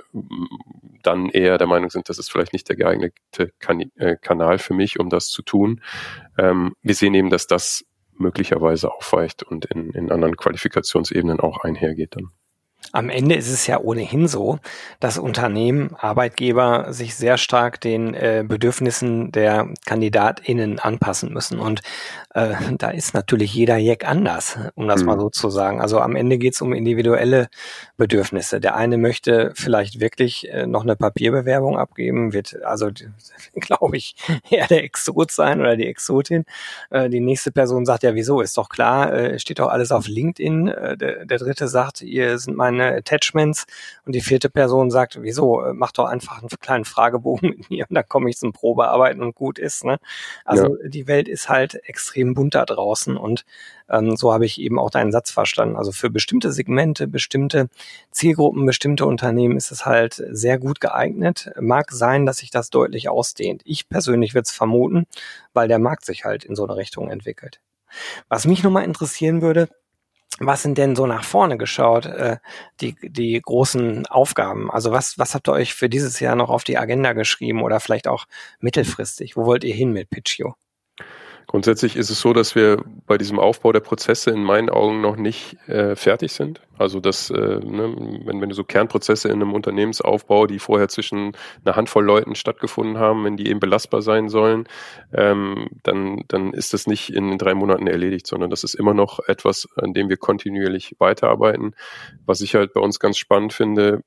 [1.02, 4.74] dann eher der Meinung sind, das ist vielleicht nicht der geeignete kan äh, Kanal für
[4.74, 5.82] mich, um das zu tun.
[6.38, 7.84] Ähm, wir sehen eben, dass das
[8.18, 12.30] möglicherweise aufweicht und in, in anderen Qualifikationsebenen auch einhergeht dann.
[12.96, 14.58] Am Ende ist es ja ohnehin so,
[15.00, 21.58] dass Unternehmen, Arbeitgeber sich sehr stark den äh, Bedürfnissen der KandidatInnen anpassen müssen.
[21.58, 21.82] Und
[22.32, 25.06] äh, da ist natürlich jeder Jack anders, um das mhm.
[25.08, 25.82] mal so zu sagen.
[25.82, 27.48] Also am Ende geht es um individuelle
[27.98, 28.60] Bedürfnisse.
[28.60, 32.88] Der eine möchte vielleicht wirklich äh, noch eine Papierbewerbung abgeben, wird also,
[33.56, 34.16] glaube ich,
[34.48, 36.44] eher der Exot sein oder die Exotin.
[36.88, 40.08] Äh, die nächste Person sagt ja, wieso, ist doch klar, äh, steht doch alles auf
[40.08, 40.68] LinkedIn.
[40.68, 43.66] Äh, der, der dritte sagt, ihr sind meine keine Attachments
[44.04, 47.86] und die vierte Person sagt, wieso, äh, mach doch einfach einen kleinen Fragebogen mit mir
[47.88, 49.84] und dann komme ich zum Probearbeiten und gut ist.
[49.84, 49.98] Ne?
[50.44, 50.88] Also ja.
[50.88, 53.44] die Welt ist halt extrem bunt da draußen und
[53.88, 55.76] ähm, so habe ich eben auch deinen Satz verstanden.
[55.76, 57.68] Also für bestimmte Segmente, bestimmte
[58.10, 61.50] Zielgruppen, bestimmte Unternehmen ist es halt sehr gut geeignet.
[61.60, 63.62] Mag sein, dass sich das deutlich ausdehnt.
[63.64, 65.06] Ich persönlich würde es vermuten,
[65.52, 67.60] weil der Markt sich halt in so eine Richtung entwickelt.
[68.28, 69.68] Was mich nochmal interessieren würde,
[70.38, 72.36] was sind denn so nach vorne geschaut, äh,
[72.80, 74.70] die, die großen Aufgaben?
[74.70, 77.80] Also was, was habt ihr euch für dieses Jahr noch auf die Agenda geschrieben oder
[77.80, 78.26] vielleicht auch
[78.60, 79.36] mittelfristig?
[79.36, 80.54] Wo wollt ihr hin mit Pitchio?
[81.46, 85.16] Grundsätzlich ist es so, dass wir bei diesem Aufbau der Prozesse in meinen Augen noch
[85.16, 86.60] nicht äh, fertig sind.
[86.78, 91.32] Also dass, äh, ne, wenn, wenn du so Kernprozesse in einem Unternehmensaufbau, die vorher zwischen
[91.64, 94.68] einer Handvoll Leuten stattgefunden haben, wenn die eben belastbar sein sollen,
[95.12, 99.20] ähm, dann, dann ist das nicht in drei Monaten erledigt, sondern das ist immer noch
[99.26, 101.74] etwas, an dem wir kontinuierlich weiterarbeiten.
[102.26, 104.02] Was ich halt bei uns ganz spannend finde,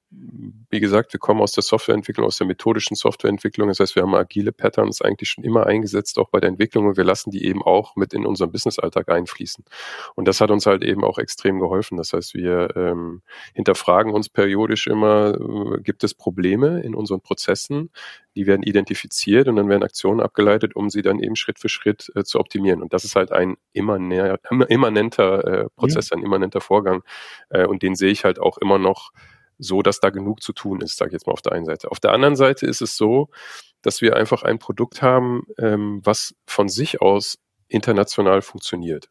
[0.69, 3.67] wie gesagt, wir kommen aus der Softwareentwicklung, aus der methodischen Softwareentwicklung.
[3.69, 6.97] Das heißt, wir haben agile Patterns eigentlich schon immer eingesetzt, auch bei der Entwicklung und
[6.97, 9.63] wir lassen die eben auch mit in unseren Businessalltag einfließen.
[10.15, 11.97] Und das hat uns halt eben auch extrem geholfen.
[11.97, 13.21] Das heißt, wir ähm,
[13.53, 17.91] hinterfragen uns periodisch immer, äh, gibt es Probleme in unseren Prozessen?
[18.35, 22.11] Die werden identifiziert und dann werden Aktionen abgeleitet, um sie dann eben Schritt für Schritt
[22.15, 22.81] äh, zu optimieren.
[22.81, 26.19] Und das ist halt ein immanenter, immanenter äh, Prozess, mhm.
[26.19, 27.03] ein immanenter Vorgang.
[27.49, 29.11] Äh, und den sehe ich halt auch immer noch
[29.59, 31.91] so, dass da genug zu tun ist, sage ich jetzt mal auf der einen Seite.
[31.91, 33.29] Auf der anderen Seite ist es so,
[33.81, 39.09] dass wir einfach ein Produkt haben, ähm, was von sich aus international funktioniert.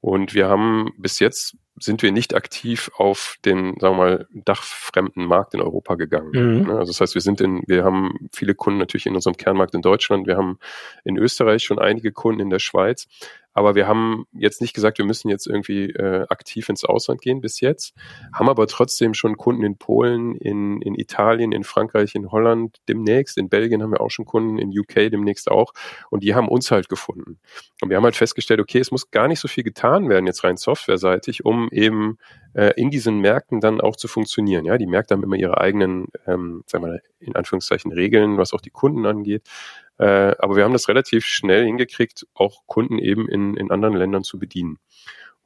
[0.00, 5.24] Und wir haben bis jetzt sind wir nicht aktiv auf den, sagen wir mal, dachfremden
[5.24, 6.30] Markt in Europa gegangen.
[6.32, 6.66] Mhm.
[6.66, 9.74] Ne, also das heißt, wir sind in, wir haben viele Kunden natürlich in unserem Kernmarkt
[9.74, 10.58] in Deutschland, wir haben
[11.04, 13.08] in Österreich schon einige Kunden in der Schweiz,
[13.52, 17.40] aber wir haben jetzt nicht gesagt, wir müssen jetzt irgendwie äh, aktiv ins Ausland gehen
[17.40, 17.94] bis jetzt,
[18.32, 23.38] haben aber trotzdem schon Kunden in Polen, in, in Italien, in Frankreich, in Holland demnächst,
[23.38, 25.72] in Belgien haben wir auch schon Kunden, in UK demnächst auch.
[26.10, 27.40] Und die haben uns halt gefunden.
[27.80, 30.44] Und wir haben halt festgestellt, okay, es muss gar nicht so viel getan werden, jetzt
[30.44, 32.18] rein softwareseitig, um eben
[32.54, 34.64] äh, in diesen Märkten dann auch zu funktionieren.
[34.64, 38.52] Ja, die Märkte haben immer ihre eigenen, ähm, sagen wir mal, in Anführungszeichen Regeln, was
[38.52, 39.42] auch die Kunden angeht.
[40.00, 44.24] Äh, aber wir haben das relativ schnell hingekriegt, auch Kunden eben in, in anderen Ländern
[44.24, 44.78] zu bedienen.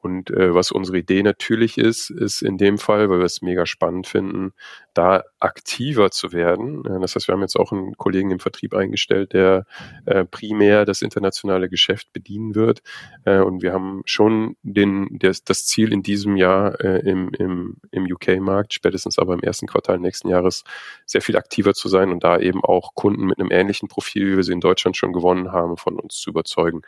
[0.05, 3.65] Und äh, was unsere Idee natürlich ist, ist in dem Fall, weil wir es mega
[3.65, 4.53] spannend finden,
[4.93, 6.85] da aktiver zu werden.
[6.85, 9.65] Äh, das heißt, wir haben jetzt auch einen Kollegen im Vertrieb eingestellt, der
[10.05, 12.83] äh, primär das internationale Geschäft bedienen wird.
[13.25, 17.77] Äh, und wir haben schon den, der, das Ziel in diesem Jahr äh, im, im,
[17.89, 20.65] im UK-Markt, spätestens aber im ersten Quartal nächsten Jahres,
[21.07, 24.35] sehr viel aktiver zu sein und da eben auch Kunden mit einem ähnlichen Profil, wie
[24.35, 26.83] wir sie in Deutschland schon gewonnen haben, von uns zu überzeugen.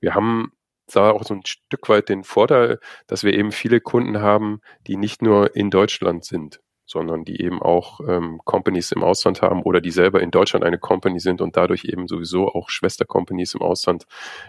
[0.00, 0.52] Wir haben
[0.96, 4.96] da auch so ein Stück weit den Vorteil, dass wir eben viele Kunden haben, die
[4.96, 9.80] nicht nur in Deutschland sind, sondern die eben auch ähm, Companies im Ausland haben oder
[9.82, 14.06] die selber in Deutschland eine Company sind und dadurch eben sowieso auch Schwestercompanies im Ausland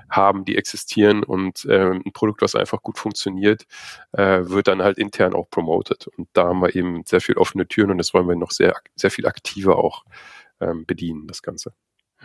[0.10, 3.66] haben, die existieren und ähm, ein Produkt, was einfach gut funktioniert,
[4.14, 6.08] äh, wird dann halt intern auch promoted.
[6.18, 8.74] Und da haben wir eben sehr viel offene Türen und das wollen wir noch sehr,
[8.96, 10.06] sehr viel aktiver auch
[10.62, 11.74] ähm, bedienen, das Ganze.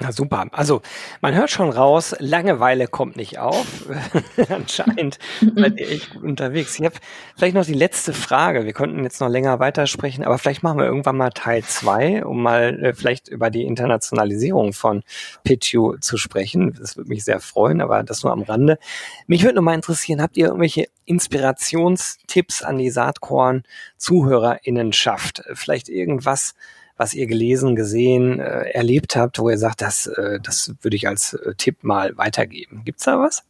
[0.01, 0.47] Na super.
[0.51, 0.83] Also
[1.21, 3.85] man hört schon raus, Langeweile kommt nicht auf.
[4.49, 5.21] Anscheinend
[5.55, 6.77] seid ihr echt gut unterwegs.
[6.81, 6.97] Ich habe
[7.37, 8.65] vielleicht noch die letzte Frage.
[8.65, 12.43] Wir konnten jetzt noch länger weitersprechen, aber vielleicht machen wir irgendwann mal Teil zwei, um
[12.43, 15.05] mal äh, vielleicht über die Internationalisierung von
[15.45, 16.75] Pitchu zu sprechen.
[16.77, 18.81] Das würde mich sehr freuen, aber das nur am Rande.
[19.29, 25.45] Mich würde noch mal interessieren, habt ihr irgendwelche Inspirationstipps an die Saatkorn-ZuhörerInnenschaft?
[25.53, 26.57] Vielleicht irgendwas,
[26.97, 31.09] was ihr gelesen, gesehen, äh, erlebt habt, wo ihr sagt, das, äh, das würde ich
[31.09, 32.83] als äh, Tipp mal weitergeben.
[32.85, 33.43] Gibt's da was?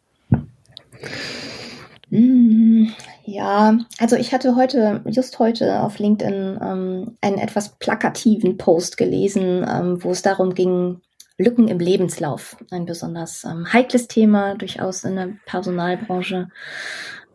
[2.11, 2.87] Mm,
[3.25, 9.67] ja, also ich hatte heute, just heute auf LinkedIn ähm, einen etwas plakativen Post gelesen,
[9.69, 11.01] ähm, wo es darum ging,
[11.37, 12.57] Lücken im Lebenslauf.
[12.71, 16.49] Ein besonders ähm, heikles Thema, durchaus in der Personalbranche.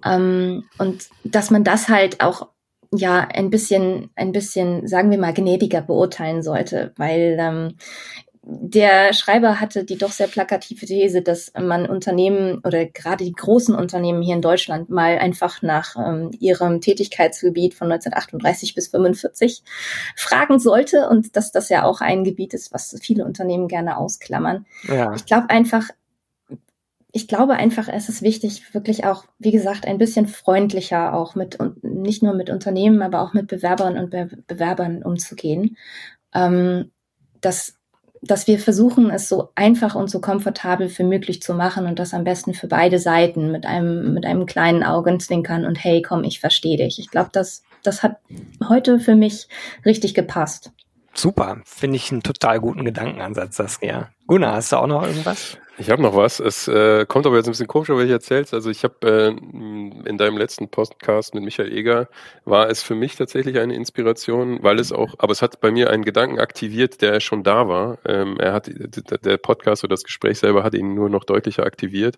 [0.06, 2.48] Ähm, und dass man das halt auch
[2.93, 7.75] ja ein bisschen, ein bisschen, sagen wir mal, gnädiger beurteilen sollte, weil ähm,
[8.52, 13.75] der Schreiber hatte die doch sehr plakative These, dass man Unternehmen oder gerade die großen
[13.75, 19.62] Unternehmen hier in Deutschland mal einfach nach ähm, ihrem Tätigkeitsgebiet von 1938 bis 45
[20.15, 24.65] fragen sollte und dass das ja auch ein Gebiet ist, was viele Unternehmen gerne ausklammern.
[24.88, 25.13] Ja.
[25.13, 25.89] Ich glaube einfach,
[27.12, 31.60] ich glaube einfach, es ist wichtig, wirklich auch, wie gesagt, ein bisschen freundlicher auch mit,
[31.60, 35.77] und nicht nur mit Unternehmen, aber auch mit Bewerbern und Be Bewerbern umzugehen.
[36.33, 36.91] Ähm,
[37.41, 37.79] das
[38.21, 42.13] dass wir versuchen, es so einfach und so komfortabel für möglich zu machen und das
[42.13, 46.39] am besten für beide Seiten mit einem, mit einem kleinen Augenzwinkern und hey, komm, ich
[46.39, 46.99] verstehe dich.
[46.99, 48.17] Ich glaube, das, das hat
[48.67, 49.47] heute für mich
[49.85, 50.71] richtig gepasst.
[51.13, 54.09] Super, finde ich einen total guten Gedankenansatz, Saskia.
[54.27, 55.57] Gunnar, hast du auch noch irgendwas?
[55.80, 56.42] Ich habe noch was.
[56.42, 58.54] Es äh, kommt aber jetzt ein bisschen komisch, weil ich erzählst.
[58.54, 62.10] Also ich habe äh, in deinem letzten Podcast mit Michael Eger
[62.44, 65.89] war es für mich tatsächlich eine Inspiration, weil es auch, aber es hat bei mir
[65.89, 67.98] einen Gedanken aktiviert, der schon da war.
[68.06, 68.70] Ähm, er hat
[69.24, 72.18] der Podcast oder das Gespräch selber hat ihn nur noch deutlicher aktiviert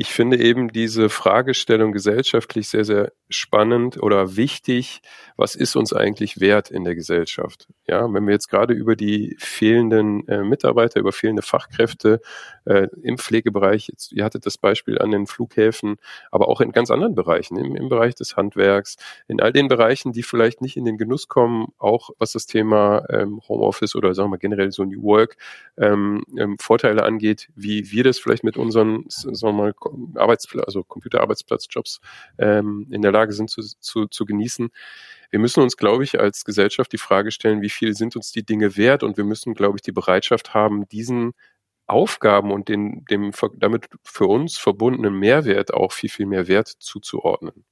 [0.00, 5.02] ich finde eben diese Fragestellung gesellschaftlich sehr, sehr spannend oder wichtig.
[5.36, 7.66] Was ist uns eigentlich wert in der Gesellschaft?
[7.84, 12.20] Ja, wenn wir jetzt gerade über die fehlenden äh, Mitarbeiter, über fehlende Fachkräfte
[12.64, 15.96] äh, im Pflegebereich, jetzt, ihr hattet das Beispiel an den Flughäfen,
[16.30, 20.12] aber auch in ganz anderen Bereichen, im, im Bereich des Handwerks, in all den Bereichen,
[20.12, 24.30] die vielleicht nicht in den Genuss kommen, auch was das Thema ähm, Homeoffice oder sagen
[24.30, 25.36] wir generell so New Work
[25.76, 29.74] ähm, ähm, Vorteile angeht, wie wir das vielleicht mit unseren, sagen wir mal,
[30.14, 32.00] Arbeitsplatz, also Computerarbeitsplatzjobs
[32.38, 34.70] ähm, in der Lage sind zu, zu, zu genießen.
[35.30, 38.44] Wir müssen uns, glaube ich, als Gesellschaft die Frage stellen, wie viel sind uns die
[38.44, 39.02] Dinge wert?
[39.02, 41.34] Und wir müssen, glaube ich, die Bereitschaft haben, diesen
[41.86, 47.64] Aufgaben und den, dem damit für uns verbundenen Mehrwert auch viel, viel mehr Wert zuzuordnen.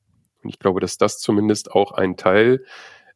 [0.43, 2.65] Und ich glaube, dass das zumindest auch ein Teil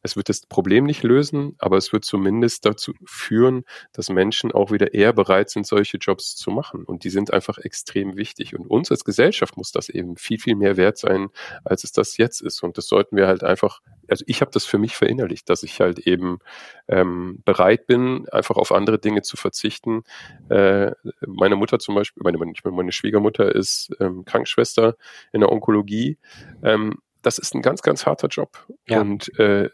[0.03, 4.71] es wird das Problem nicht lösen, aber es wird zumindest dazu führen, dass Menschen auch
[4.71, 6.83] wieder eher bereit sind, solche Jobs zu machen.
[6.83, 8.57] Und die sind einfach extrem wichtig.
[8.57, 11.29] Und uns als Gesellschaft muss das eben viel, viel mehr wert sein,
[11.63, 12.63] als es das jetzt ist.
[12.63, 15.79] Und das sollten wir halt einfach, also ich habe das für mich verinnerlicht, dass ich
[15.79, 16.39] halt eben
[16.87, 20.03] ähm, bereit bin, einfach auf andere Dinge zu verzichten.
[20.49, 20.91] Äh,
[21.27, 24.95] meine Mutter zum Beispiel, meine, meine Schwiegermutter ist ähm, Krankenschwester
[25.31, 26.17] in der Onkologie.
[26.63, 28.65] Ähm, das ist ein ganz, ganz harter Job.
[28.87, 29.01] Ja.
[29.01, 29.69] Und äh,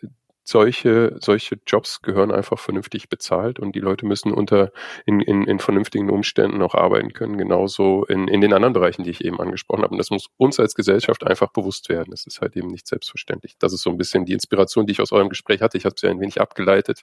[0.47, 4.71] solche, solche Jobs gehören einfach vernünftig bezahlt und die Leute müssen unter
[5.05, 9.09] in, in, in vernünftigen Umständen auch arbeiten können, genauso in, in den anderen Bereichen, die
[9.09, 9.91] ich eben angesprochen habe.
[9.91, 12.11] Und das muss uns als Gesellschaft einfach bewusst werden.
[12.11, 13.57] Das ist halt eben nicht selbstverständlich.
[13.59, 15.77] Das ist so ein bisschen die Inspiration, die ich aus eurem Gespräch hatte.
[15.77, 17.01] Ich habe es ja ein wenig abgeleitet.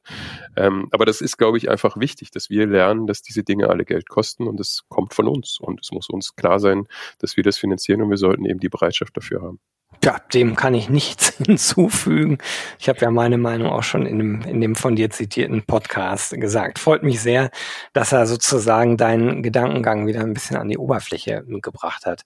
[0.56, 3.84] Ähm, aber das ist, glaube ich, einfach wichtig, dass wir lernen, dass diese Dinge alle
[3.84, 5.58] Geld kosten und es kommt von uns.
[5.60, 8.70] Und es muss uns klar sein, dass wir das finanzieren und wir sollten eben die
[8.70, 9.60] Bereitschaft dafür haben.
[10.02, 12.38] Ja, dem kann ich nichts hinzufügen.
[12.78, 16.32] Ich habe ja meine Meinung auch schon in dem, in dem von dir zitierten Podcast
[16.32, 16.78] gesagt.
[16.78, 17.50] Freut mich sehr,
[17.92, 22.24] dass er sozusagen deinen Gedankengang wieder ein bisschen an die Oberfläche gebracht hat.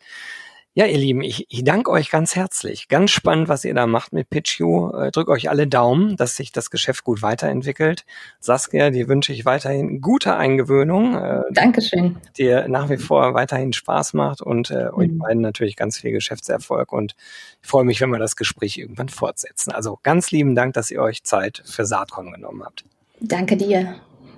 [0.79, 2.87] Ja, ihr Lieben, ich, ich danke euch ganz herzlich.
[2.87, 4.93] Ganz spannend, was ihr da macht mit PitchU.
[4.93, 8.05] Äh, drück euch alle Daumen, dass sich das Geschäft gut weiterentwickelt.
[8.39, 11.17] Saskia, dir wünsche ich weiterhin gute Eingewöhnung.
[11.17, 12.19] Äh, Dankeschön.
[12.39, 15.19] Dir nach wie vor weiterhin Spaß macht und äh, euch mhm.
[15.19, 16.93] beiden natürlich ganz viel Geschäftserfolg.
[16.93, 17.17] Und
[17.61, 19.73] ich freue mich, wenn wir das Gespräch irgendwann fortsetzen.
[19.73, 22.85] Also ganz lieben Dank, dass ihr euch Zeit für Saatkorn genommen habt.
[23.19, 23.97] Danke dir.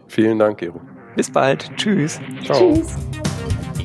[0.09, 0.81] Vielen Dank, Gero.
[1.17, 1.71] Bis bald.
[1.77, 2.19] Tschüss.
[2.47, 2.73] Ciao.
[2.73, 2.97] Tschüss.